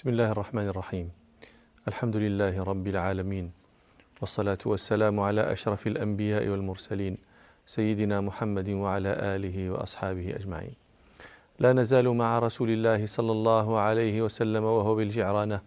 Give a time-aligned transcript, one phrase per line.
[0.00, 1.10] بسم الله الرحمن الرحيم
[1.88, 3.52] الحمد لله رب العالمين
[4.20, 7.18] والصلاة والسلام على أشرف الأنبياء والمرسلين
[7.66, 10.74] سيدنا محمد وعلى آله وأصحابه أجمعين
[11.58, 15.60] لا نزال مع رسول الله صلى الله عليه وسلم وهو بالجعرانة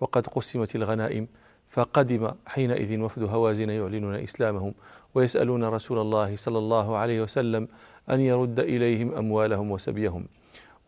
[0.00, 1.28] وقد قسمت الغنائم
[1.70, 4.74] فقدم حينئذ وفد هوازن يعلنون إسلامهم
[5.14, 7.68] ويسألون رسول الله صلى الله عليه وسلم
[8.10, 10.26] أن يرد إليهم أموالهم وسبيهم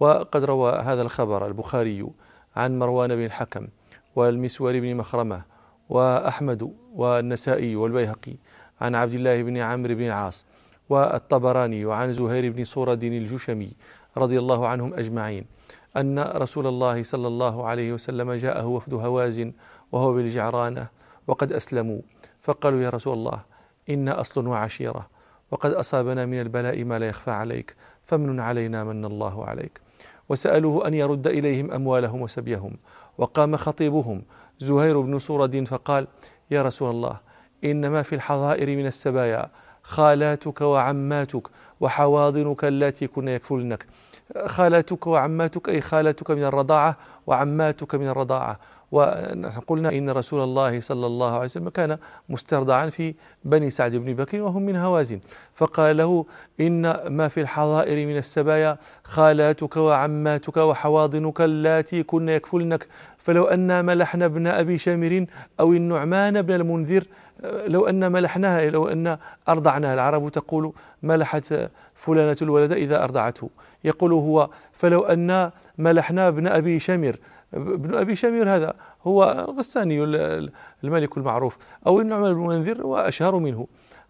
[0.01, 2.11] وقد روى هذا الخبر البخاري
[2.57, 3.69] عن مروان بن الحكم
[4.17, 5.43] والمسور بن مخرمة
[5.89, 8.37] وأحمد والنسائي والبيهقي
[8.81, 10.45] عن عبد الله بن عمرو بن العاص
[10.89, 13.73] والطبراني وعن زهير بن صورد الجشمي
[14.17, 15.45] رضي الله عنهم أجمعين
[15.97, 19.53] أن رسول الله صلى الله عليه وسلم جاءه وفد هوازن
[19.93, 20.87] وهو بالجعرانة
[21.27, 22.01] وقد أسلموا
[22.41, 23.41] فقالوا يا رسول الله
[23.91, 25.07] إنا أصل وعشيرة
[25.51, 29.81] وقد أصابنا من البلاء ما لا يخفى عليك فمن علينا من الله عليك.
[30.31, 32.77] وسألوه أن يرد إليهم أموالهم وسبيهم.
[33.19, 34.23] وقام خطيبهم
[34.59, 36.07] زهير بن صورد فقال
[36.51, 37.17] يا رسول الله
[37.65, 39.51] إنما في الحظائر من السبايا
[39.83, 41.49] خالاتك وعماتك
[41.81, 43.87] وحواضنك اللاتي كن يكفلنك.
[44.47, 46.97] خالاتك وعماتك أي خالاتك من الرضاعة
[47.27, 48.59] وعماتك من الرضاعة.
[48.93, 54.15] ونحن قلنا إن رسول الله صلى الله عليه وسلم كان مسترضعا في بني سعد بن
[54.15, 55.21] بكر وهم من هوازن.
[55.55, 56.27] فقال له
[56.61, 62.87] إن ما في الحظائر من السبايا خالاتك وعماتك وحواضنك اللاتي كن يكفلنك.
[63.19, 65.27] فلو أن ملحنا ابن أبي شامر
[65.61, 67.05] أو النعمان بن المنذر
[67.67, 69.19] لو أن ملحناها لو أن
[69.49, 71.71] أرضعناها العرب تقول ملحت
[72.01, 73.51] فلانة الولد إذا أرضعته.
[73.85, 77.17] يقول هو فلو أن ملحنا ابن أبي شمر
[77.55, 80.05] ابن أبي شمير هذا هو الغساني
[80.85, 81.57] الملك المعروف.
[81.87, 83.67] أو النعمان بن منذر وأشهر منه.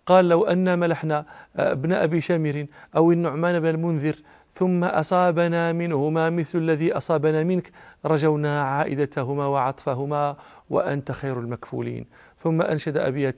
[0.07, 1.25] قال لو أن ملحنا
[1.57, 4.15] ابن أبي شامر أو النعمان بن المنذر
[4.55, 7.71] ثم أصابنا منهما مثل الذي أصابنا منك
[8.05, 10.37] رجونا عائدتهما وعطفهما
[10.71, 12.07] وأنت خير المكفولين.
[12.37, 13.37] ثم أنشد أبية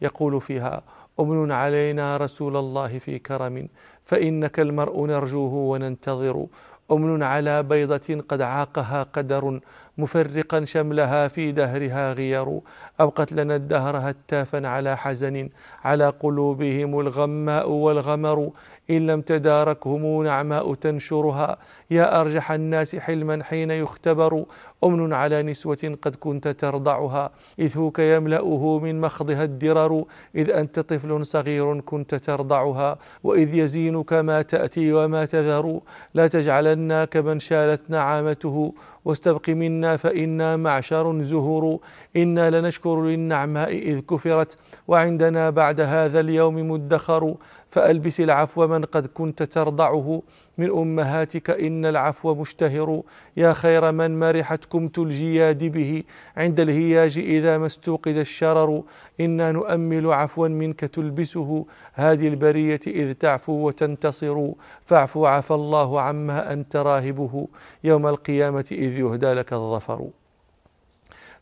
[0.00, 0.82] يقول فيها
[1.20, 3.68] أمن علينا رسول الله في كرم
[4.04, 6.46] فإنك المرء نرجوه وننتظر.
[6.92, 9.60] أمن على بيضة قد عاقها قدر
[9.98, 12.60] مفرقا شملها في دهرها غير.
[13.00, 15.48] أبقت لنا الدهر هتافا على حزن
[15.84, 18.50] على قلوبهم الغماء والغمر.
[18.90, 21.58] إن لم تداركهم نعماء تنشرها.
[21.90, 24.44] يا أرجح الناس حلما حين يختبر.
[24.84, 31.26] أمن على نسوة قد كنت ترضعها إذ هوك يملأه من مخضها الدرر إذ أنت طفل
[31.26, 35.80] صغير كنت ترضعها وإذ يزينك ما تأتي وما تذر.
[36.14, 38.74] لا تجعلنا كمن شالت نعامته
[39.04, 41.78] واستبق منا فإنا معشر زهور.
[42.16, 44.56] إنا لنشكر للنعماء إذ كفرت
[44.88, 47.34] وعندنا بعد هذا اليوم مدخر.
[47.74, 50.22] فألبس العفو من قد كنت ترضعه
[50.58, 53.02] من أمهاتك إن العفو مشتهر.
[53.36, 56.02] يا خير من مرحت كمت الجياد به
[56.36, 58.82] عند الهياج إذا ما استوقد الشرر.
[59.20, 61.66] إنا نؤمل عفوا منك تلبسه.
[61.94, 64.48] هذه البرية إذ تعفو وتنتصر.
[64.84, 67.48] فاعفو عفى الله عما أنت راهبه.
[67.84, 70.08] يوم القيامة إذ يهدى لك الظفر.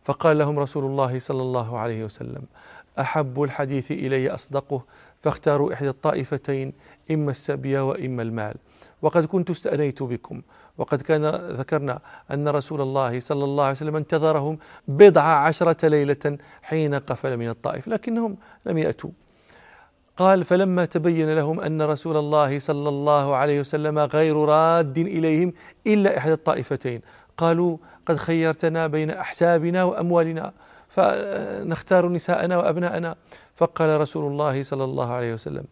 [0.03, 2.43] فقال لهم رسول الله صلى الله عليه وسلم
[3.00, 4.82] أحب الحديث إلي أصدقه
[5.20, 6.72] فاختاروا إحدى الطائفتين
[7.10, 8.54] إما السبي وإما المال.
[9.03, 10.42] وقد كنت استأنيت بكم
[10.78, 11.26] وقد كان
[11.58, 11.98] ذكرنا
[12.31, 14.58] أن رسول الله صلى الله عليه وسلم انتظرهم
[14.88, 18.36] بضع عشرة ليلة حين قفل من الطائف لكنهم
[18.66, 19.10] لم يأتوا.
[20.16, 25.52] قال فلما تبين لهم أن رسول الله صلى الله عليه وسلم غير راد إليهم
[25.86, 27.00] إلا إحدى الطائفتين
[27.36, 27.76] قالوا
[28.06, 30.52] قد خيرتنا بين أحسابنا وأموالنا
[30.94, 33.16] فنختار نساءنا وأبناءنا.
[33.56, 35.64] فقال رسول الله صلى الله عليه وسلم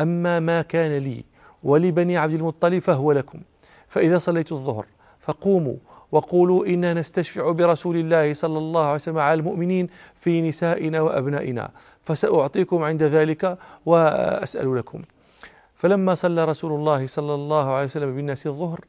[0.00, 1.24] أما ما كان لي
[1.62, 3.40] ولبني عبد المطلب فهو لكم.
[3.88, 4.86] فإذا صليت الظهر
[5.20, 5.76] فقوموا
[6.12, 9.88] وقولوا إنا نستشفع برسول الله صلى الله عليه وسلم على المؤمنين
[10.20, 11.70] في نسائنا وأبنائنا.
[12.02, 15.02] فسأعطيكم عند ذلك وأسأل لكم.
[15.74, 18.80] فلما صلى رسول الله صلى الله عليه وسلم بالناس الظهر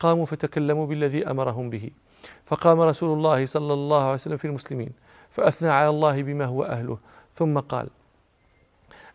[0.00, 1.90] قاموا فتكلموا بالذي أمرهم به.
[2.44, 5.05] فقام رسول الله صلى الله عليه وسلم في المسلمين.
[5.36, 6.98] فأثنى على الله بما هو أهله.
[7.34, 7.88] ثم قال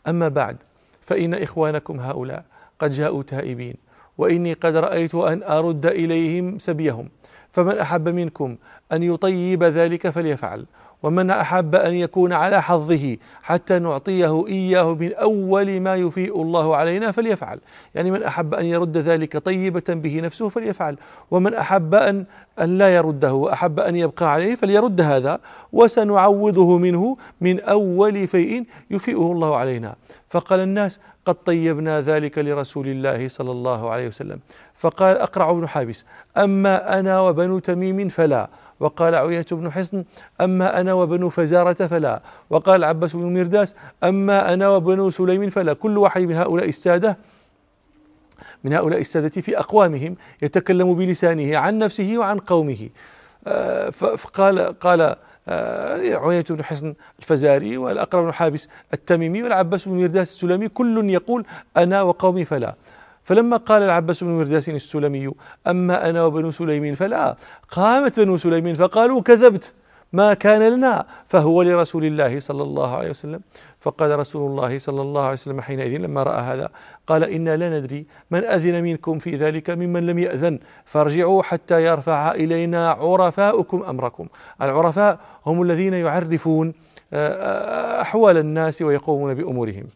[0.08, 0.58] أما بعد
[1.02, 2.46] فإن إخوانكم هؤلاء
[2.80, 3.76] قد جاءوا تائبين
[4.18, 7.10] وإني قد رأيت أن أرد إليهم سبيهم
[7.52, 8.58] فمن أحب منكم
[8.92, 10.66] أن يطيب ذلك فليفعل.
[11.04, 17.12] ومن أحب أن يكون على حظه حتى نعطيه إياه من أول ما يفيء الله علينا
[17.12, 17.60] فليفعل.
[17.96, 20.98] يعني من أحب أن يرد ذلك طيبة به نفسه فليفعل.
[21.32, 22.26] ومن أحب أن
[22.62, 25.40] أن لا يرده وأحب أن يبقى عليه فليرد هذا.
[25.74, 29.96] وسنعوضه منه من أول فيء يفيئه الله علينا.
[30.30, 34.40] فقال الناس قد طيبنا ذلك لرسول الله صلى الله عليه وسلم.
[34.78, 36.06] فقال أقرع بن حابس
[36.38, 38.50] أما أنا وبنو تميم فلا.
[38.82, 40.04] وقال عيينة بن حصن
[40.42, 42.22] أما أنا وبنو فزارة فلا.
[42.50, 45.74] وقال العباس بن مرداس أما أنا وبنو سليم فلا.
[45.74, 47.18] كل واحد من هؤلاء السادة
[48.64, 52.90] من هؤلاء السادة في أقوامهم يتكلم بلسانه عن نفسه وعن قومه.
[53.48, 55.16] آه، فقال قال
[55.48, 61.46] آه، عيينة بن حصن الفزاري والأقرب بن حابس التميمي والعباس بن مرداس السلمي كل يقول
[61.78, 62.76] أنا وقومي فلا.
[63.32, 65.32] فلما قال العباس بن مرداس السلمي
[65.68, 67.36] أما أنا وبنو سليم فلا.
[67.72, 69.74] قامت بنو سليم فقالوا كذبت
[70.14, 71.06] ما كان لنا.
[71.26, 73.42] فهو لرسول الله صلى الله عليه وسلم.
[73.80, 76.70] فقال رسول الله صلى الله عليه وسلم حينئذ لما رأى هذا
[77.08, 80.60] قال إنا لا ندري من أذن منكم في ذلك ممن لم يأذن.
[80.86, 84.28] فارجعوا حتى يرفع إلينا عرفاؤكم أمركم.
[84.62, 86.74] العرفاء هم الذين يعرفون
[87.14, 89.88] آه، أحوال الناس ويقومون بأمورهم.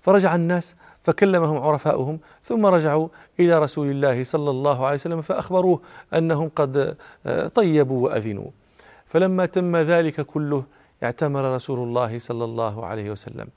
[0.00, 3.08] فرجع الناس فكلمهم عرفاؤهم ثم رجعوا
[3.40, 5.80] إلى رسول الله صلى الله عليه وسلم فأخبروه
[6.14, 8.50] أنهم قد آه، طيبوا وأذنوا.
[9.06, 10.64] فلما تم ذلك كله
[11.02, 13.48] اعتمر رسول الله صلى الله عليه وسلم.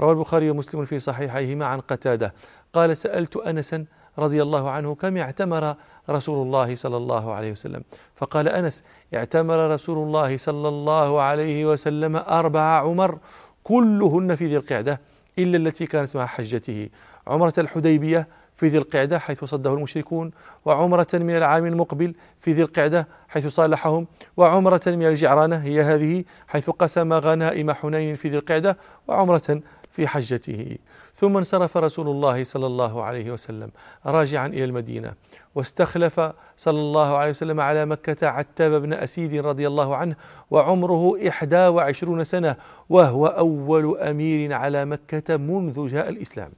[0.00, 2.34] روى البخاري ومسلم في صحيحيهما عن قتادة.
[2.72, 3.84] قال سألت أنسا
[4.18, 5.74] رضي الله عنه كم اعتمر
[6.10, 7.82] رسول الله صلى الله عليه وسلم.
[8.16, 8.82] فقال أنس
[9.14, 13.18] اعتمر رسول الله صلى الله عليه وسلم أربع عمر
[13.64, 15.00] كلهن في ذي القعدة.
[15.38, 16.88] إلا التي كانت مع حجته.
[17.26, 18.28] عمرة الحديبية
[18.60, 20.30] في ذي القعدة حيث صده المشركون
[20.64, 24.06] وعمرة من العام المقبل في ذي القعدة حيث صالحهم
[24.36, 28.76] وعمرة من الجعرانة هي هذه حيث قسم غنائم حنين في ذي القعدة
[29.08, 29.60] وعمرة
[29.92, 30.76] في حجته.
[31.14, 33.70] ثم انصرف رسول الله صلى الله عليه وسلم
[34.06, 35.12] راجعا إلى المدينة
[35.54, 36.20] واستخلف
[36.56, 40.16] صلى الله عليه وسلم على مكة عتاب بن أسيد رضي الله عنه
[40.50, 42.56] وعمره إحدى وعشرون سنة
[42.88, 46.50] وهو أول أمير على مكة منذ جاء الإسلام.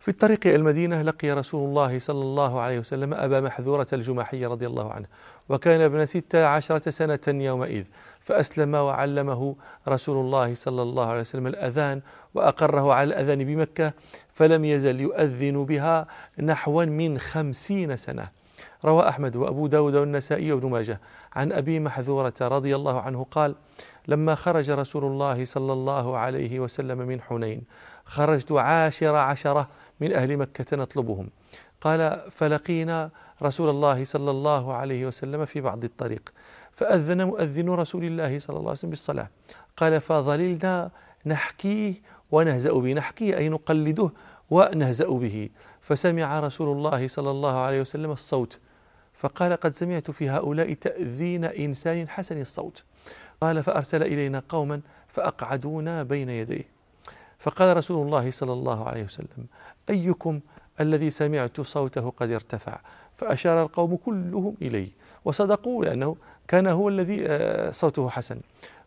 [0.00, 4.66] في الطريق إلى المدينة لقي رسول الله صلى الله عليه وسلم أبا محذورة الجماحي رضي
[4.66, 5.06] الله عنه
[5.48, 7.84] وكان ابن ست عشرة سنة يومئذ
[8.20, 9.56] فأسلم وعلمه
[9.88, 12.00] رسول الله صلى الله عليه وسلم الأذان
[12.34, 13.92] وأقره على الأذان بمكة
[14.30, 16.06] فلم يزل يؤذن بها
[16.42, 18.28] نحوا من خمسين سنة.
[18.84, 21.00] روى أحمد وأبو داود والنسائي وابن ماجه.
[21.32, 23.54] عن أبي محذورة رضي الله عنه قال
[24.08, 27.62] لما خرج رسول الله صلى الله عليه وسلم من حنين
[28.04, 29.68] خرجت عاشر عشرة
[30.00, 31.30] من أهل مكة نطلبهم.
[31.80, 33.10] قال فلقينا
[33.42, 36.32] رسول الله صلى الله عليه وسلم في بعض الطريق.
[36.72, 39.28] فأذن مؤذن رسول الله صلى الله عليه وسلم بالصلاة.
[39.76, 40.90] قال فظللنا
[41.26, 41.94] نحكيه
[42.30, 42.92] ونهزأ به.
[42.92, 44.10] نحكيه أي نقلده
[44.50, 45.50] ونهزأ به.
[45.80, 48.58] فسمع رسول الله صلى الله عليه وسلم الصوت.
[49.14, 52.84] فقال قد سمعت في هؤلاء تأذين إنسان حسن الصوت.
[53.40, 56.64] قال فأرسل إلينا قوما فأقعدونا بين يديه.
[57.38, 59.46] فقال رسول الله صلى الله عليه وسلم
[59.90, 60.40] أيكم
[60.80, 62.80] الذي سمعت صوته قد ارتفع؟
[63.16, 64.88] فأشار القوم كلهم إليه
[65.24, 66.16] وصدقوا لأنه
[66.48, 68.40] كان هو الذي آه، صوته حسن.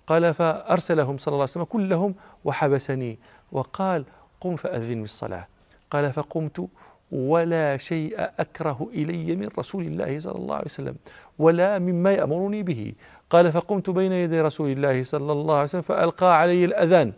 [0.08, 2.16] قال فأرسلهم صلى الله عليه وسلم كلهم
[2.46, 3.20] وحبسني.
[3.52, 4.06] وقال
[4.42, 5.48] قم فأذن بالصلاة.
[5.92, 6.68] قال فقمت
[7.12, 10.96] ولا شيء أكره إلي من رسول الله صلى الله عليه وسلم
[11.40, 12.94] ولا مما يأمرني به.
[13.30, 17.14] قال فقمت بين يدي رسول الله صلى الله عليه وسلم فألقى علي الأذان.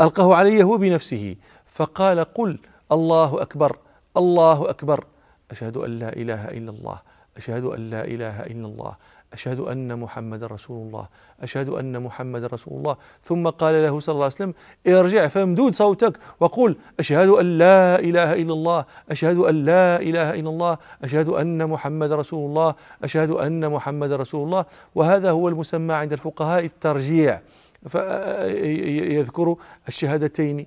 [0.00, 1.36] ألقاه علي هو بنفسه.
[1.66, 2.58] فقال قل
[2.92, 3.76] الله أكبر
[4.16, 5.04] الله أكبر.
[5.54, 6.98] أشهد أن لا إله إلا الله
[7.36, 8.94] أشهد أن لا إله إلا الله
[9.32, 11.06] أشهد أن محمد رسول الله
[11.42, 12.96] أشهد أن محمد رسول الله.
[13.24, 14.54] ثم قال له صلى الله عليه وسلم
[14.86, 18.80] ارجع فامدود صوتك وقل أشهد أن لا إله إلا الله
[19.10, 24.42] أشهد أن لا إله إلا الله أشهد أن محمد رسول الله أشهد أن محمد رسول
[24.46, 24.64] الله.
[24.94, 27.40] وهذا هو المسمى عند الفقهاء الترجيع
[27.88, 29.56] فيذكر
[29.88, 30.66] الشهادتين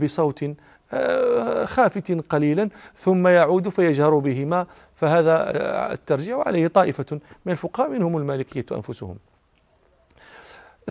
[0.00, 0.40] بصوت
[1.64, 5.52] خافت قليلا ثم يعود فيجهر بهما فهذا
[5.92, 9.16] الترجيع عليه طائفة من الفقهاء منهم المالكية أنفسهم.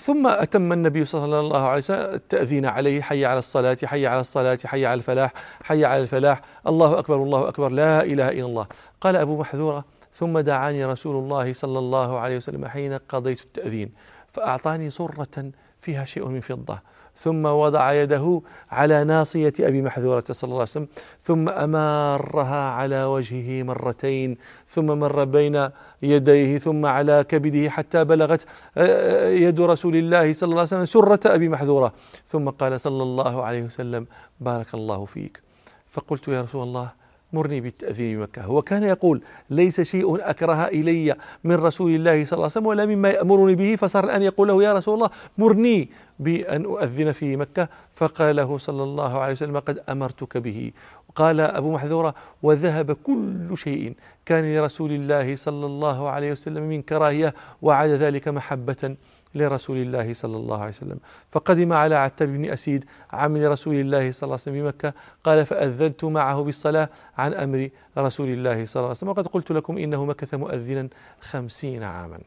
[0.01, 4.57] ثم أتم النبي صلى الله عليه وسلم التأذين عليه حي على الصلاة حي على الصلاة
[4.65, 5.33] حي على الفلاح
[5.63, 8.67] حي على الفلاح الله أكبر الله أكبر لا إله إلا الله.
[9.01, 9.85] قال أبو محذورة
[10.15, 13.91] ثم دعاني رسول الله صلى الله عليه وسلم حين قضيت التأذين
[14.33, 16.79] فأعطاني صرة فيها شيء من فضة.
[17.23, 18.41] ثم وضع يده
[18.71, 20.87] على ناصية أبي محذورة صلى الله عليه وسلم
[21.23, 24.37] ثم أمارها على وجهه مرتين
[24.69, 25.69] ثم مر بين
[26.01, 28.45] يديه ثم على كبده حتى بلغت
[28.77, 31.93] آه، يد رسول الله صلى الله عليه وسلم سرة أبي محذورة.
[32.27, 34.07] ثم قال صلى الله عليه وسلم
[34.39, 35.41] بارك الله فيك.
[35.87, 38.41] فقلت يا رسول الله مرني بالتأذين بمكة.
[38.41, 42.85] هو كان يقول ليس شيء أكره إلي من رسول الله صلى الله عليه وسلم ولا
[42.85, 43.75] مما يأمرني به.
[43.75, 45.89] فصار الآن يقول له يا رسول الله مرني
[46.19, 47.69] بأن أؤذن في مكة.
[47.93, 50.71] فقال له صلى الله عليه وسلم قد أمرتك به.
[51.15, 53.93] قال أبو محذورة وذهب كل شيء.
[54.25, 58.95] كان لرسول الله صلى الله عليه وسلم من كراهية وعاد ذلك محبة.
[59.35, 60.99] لرسول الله صلى الله عليه وسلم.
[61.31, 66.03] فقدم على عتاب بن أسيد عم رسول الله صلى الله عليه وسلم بمكة قال فأذنت
[66.03, 69.09] معه بالصلاة عن أمر رسول الله صلى الله عليه وسلم.
[69.09, 70.89] وقد قلت لكم إنه مكث مؤذنا
[71.21, 72.19] خمسين عاما.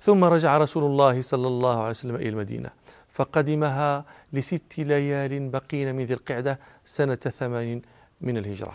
[0.00, 2.70] ثم رجع رسول الله صلى الله عليه وسلم إلى المدينة.
[3.12, 7.82] فقدمها لست ليال بقين من ذي القعدة سنة ثمان
[8.20, 8.74] من الهجرة.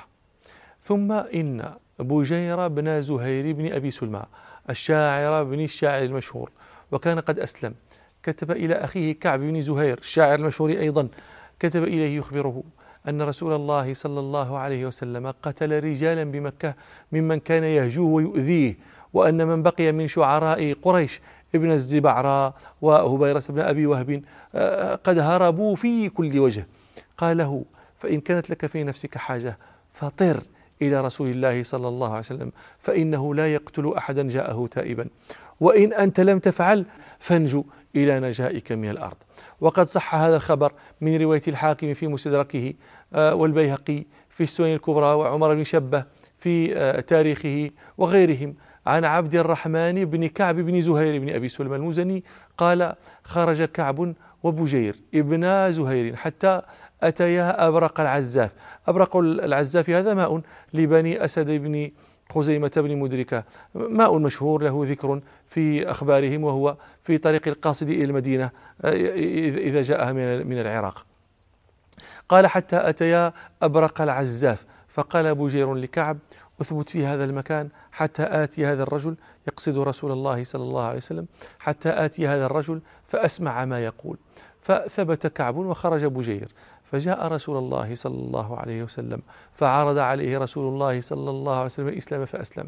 [0.84, 4.24] ثم إن بجير بن زهير بن أبي سلمى
[4.70, 6.52] الشاعر بن الشاعر المشهور
[6.92, 7.74] وكان قد أسلم.
[8.24, 11.08] كتب إلى أخيه كعب بن زهير الشاعر المشهور أيضا
[11.60, 12.64] كتب إليه يخبره
[13.08, 16.74] أن رسول الله صلى الله عليه وسلم قتل رجالا بمكة
[17.12, 18.78] ممن كان يهجوه ويؤذيه
[19.14, 21.22] وأن من بقي من شعراء قريش
[21.56, 24.22] ابن الزبعراء وهبيرة بن أبي وهب
[24.56, 26.68] آه، قد هربوا في كل وجه.
[27.18, 27.66] قال له
[28.00, 29.58] فإن كانت لك في نفسك حاجة
[29.94, 30.42] فطر
[30.82, 35.08] إلى رسول الله صلى الله عليه وسلم فإنه لا يقتل أحدا جاءه تائبا.
[35.60, 36.86] وإن أنت لم تفعل
[37.20, 37.64] فانجو
[37.96, 39.18] إلى نجائك من الأرض.
[39.62, 40.72] وقد صح هذا الخبر
[41.02, 42.74] من رواية الحاكم في مستدركه
[43.14, 46.04] آه، والبيهقي في السنن الكبرى وعمر بن شبه
[46.38, 48.56] في آه، تاريخه وغيرهم.
[48.86, 52.24] عن عبد الرحمن بن كعب بن زهير بن أبي سلمى المزني
[52.58, 56.62] قال خرج كعب وبجير ابنا زهير حتى
[57.04, 58.52] أتيا أبرق العزاف.
[58.88, 60.42] أبرق العزاف هذا ماء
[60.74, 61.92] لبني أسد بن
[62.30, 63.44] خزيمة بن مدركة.
[63.76, 68.50] ماء مشهور له ذكر في أخبارهم وهو في طريق القاصد إلى المدينة
[68.84, 71.06] إذا جاءها من العراق.
[72.30, 76.18] قال حتى أتيا أبرق العزاف فقال بجير لكعب
[76.62, 79.16] أثبت في هذا المكان حتى آتي هذا الرجل
[79.48, 81.26] يقصد رسول الله صلى الله عليه وسلم
[81.60, 84.18] حتى آتي هذا الرجل فأسمع ما يقول
[84.62, 86.48] فثبت كعب وخرج بجير
[86.92, 89.22] فجاء رسول الله صلى الله عليه وسلم
[89.54, 92.68] فعرض عليه رسول الله صلى الله عليه وسلم الإسلام فأسلم.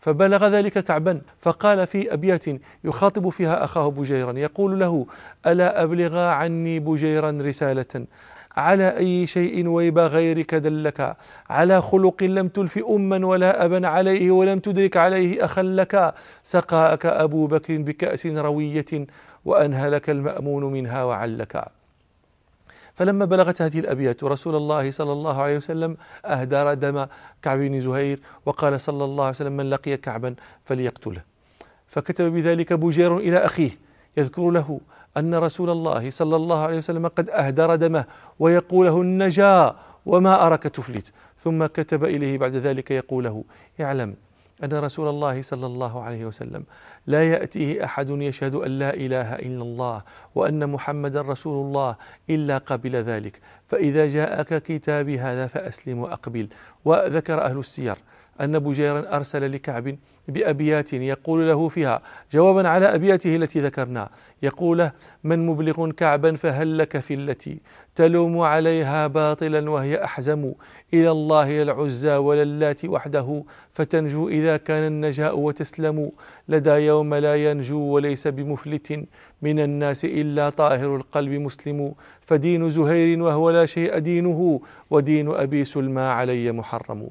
[0.00, 2.44] فبلغ ذلك كعبا فقال في أبيات
[2.84, 5.06] يخاطب فيها أخاه بجيرا يقول له
[5.46, 8.06] ألا أبلغ عني بجيرا رسالة؟
[8.56, 11.16] على أي شيء ويب غيرك دلك؟
[11.50, 17.46] على خلق لم تلف أما ولا أبا عليه ولم تدرك عليه أخا لك؟ سقاك أبو
[17.46, 19.06] بكر بكأس روية
[19.44, 21.81] وأنهلك المأمون منها وعلك.
[22.94, 27.06] فلما بلغت هذه الأبيات رسول الله صلى الله عليه وسلم أهدر دم
[27.42, 30.34] كعب بن زهير وقال صلى الله عليه وسلم من لقي كعبا
[30.64, 31.22] فليقتله.
[31.86, 33.70] فكتب بذلك بوجير إلى أخيه
[34.16, 34.80] يذكر له
[35.16, 38.04] أن رسول الله صلى الله عليه وسلم قد أهدر دمه
[38.38, 39.74] ويقول له النجاة
[40.06, 41.12] وما أراك تفلت.
[41.38, 43.44] ثم كتب إليه بعد ذلك يقول له
[43.80, 44.14] اعلم
[44.64, 46.64] أن رسول الله صلى الله عليه وسلم
[47.06, 50.02] لا يأتيه أحد يشهد أن لا إله إلا الله
[50.34, 51.96] وأن محمدا رسول الله
[52.30, 53.40] إلا قبل ذلك.
[53.68, 56.48] فإذا جاءك كتابي هذا فأسلم وأقبل.
[56.84, 57.96] وذكر أهل السير.
[58.40, 59.96] أن بجيرا أرسل لكعب
[60.28, 64.08] بأبيات يقول له فيها جوابا على أبياته التي ذكرنا
[64.42, 64.90] يقول
[65.24, 67.60] من مبلغ كعبا فهل لك في التي
[67.94, 70.52] تلوم عليها باطلا وهي أحزم
[70.94, 76.10] إلى الله العزى وللات وحده فتنجو إذا كان النجاء وتسلم
[76.48, 79.04] لدى يوم لا ينجو وليس بمفلت
[79.42, 84.60] من الناس إلا طاهر القلب مسلم فدين زهير وهو لا شيء دينه
[84.90, 87.10] ودين أبي سلمى علي محرم.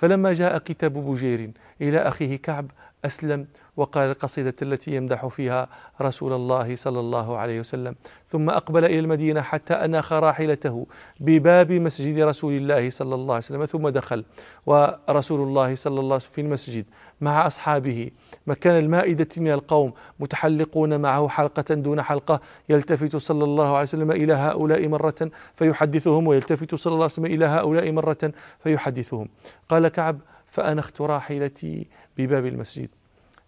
[0.00, 2.70] فلما جاء كتاب بجير إلى أخيه كعب
[3.04, 3.46] أسلم
[3.80, 5.68] وقال القصيدة التي يمدح فيها
[6.00, 7.94] رسول الله صلى الله عليه وسلم.
[8.28, 10.86] ثم أقبل إلى المدينة حتى أناخ راحلته
[11.20, 14.24] بباب مسجد رسول الله صلى الله عليه وسلم ثم دخل.
[14.66, 16.84] ورسول الله صلى الله عليه وسلم في المسجد
[17.20, 18.10] مع أصحابه.
[18.46, 24.32] مكان المائدة من القوم متحلقون معه حلقة دون حلقة يلتفت صلى الله عليه وسلم إلى
[24.32, 28.32] هؤلاء مرة فيحدثهم ويلتفت صلى الله عليه وسلم إلى هؤلاء مرة
[28.62, 29.28] فيحدثهم.
[29.68, 32.88] قال كعب فأنخت راحلتي بباب المسجد.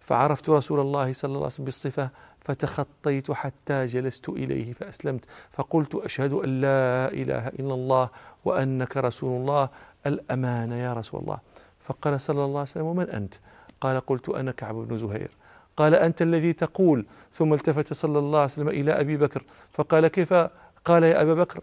[0.03, 2.09] فعرفت رسول الله صلى الله عليه وسلم بالصفة
[2.45, 5.25] فتخطيت حتى جلست إليه فأسلمت.
[5.51, 8.09] فقلت أشهد أن لا إله إلا الله
[8.45, 9.69] وأنك رسول الله.
[10.05, 11.37] الأمان يا رسول الله.
[11.85, 13.33] فقال صلى الله عليه وسلم ومن أنت؟
[13.81, 15.31] قال قلت أنا كعب بن زهير.
[15.77, 17.05] قال أنت الذي تقول.
[17.31, 19.43] ثم التفت صلى الله عليه وسلم إلى أبي بكر.
[19.71, 20.33] فقال كيف؟
[20.85, 21.59] قال يا أبا بكر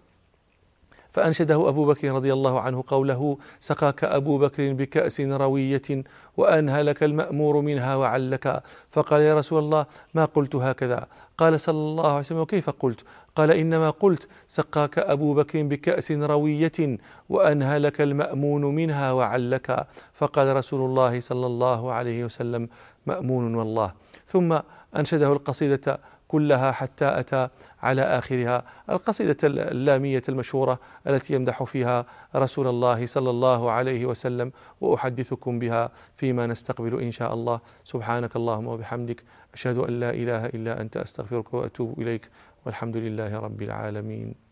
[1.12, 6.04] فأنشده أبو بكر رضي الله عنه قوله سقاك أبو بكر بكأس روية
[6.36, 8.62] وأنهلك المأمور منها وعلك.
[8.90, 11.06] فقال يا رسول الله ما قلت هكذا؟
[11.38, 13.00] قال صلى الله عليه وسلم وكيف قلت؟
[13.36, 16.98] قال إنما قلت سقاك أبو بكر بكأس روية
[17.28, 19.86] وأنهلك المأمون منها وعلك.
[20.14, 22.68] فقال رسول الله صلى الله عليه وسلم
[23.06, 23.92] مأمون والله.
[24.26, 24.58] ثم
[24.96, 26.00] أنشده القصيدة
[26.30, 27.48] كلها حتى أتى
[27.82, 28.64] على آخرها.
[28.90, 32.06] القصيدة اللامية المشهورة التي يمدح فيها
[32.36, 37.60] رسول الله صلى الله عليه وسلم وأحدثكم بها فيما نستقبل إن شاء الله.
[37.84, 39.22] سبحانك اللهم وبحمدك
[39.54, 42.28] أشهد أن لا إله إلا أنت أستغفرك وأتوب إليك
[42.66, 44.49] والحمد لله رب العالمين.